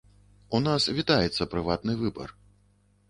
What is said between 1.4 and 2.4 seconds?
прыватны выбар.